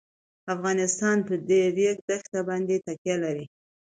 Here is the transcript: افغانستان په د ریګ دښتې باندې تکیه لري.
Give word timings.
افغانستان 0.53 1.17
په 1.27 1.33
د 1.47 1.49
ریګ 1.77 1.97
دښتې 2.07 2.39
باندې 2.47 2.75
تکیه 2.87 3.15
لري. 3.23 3.45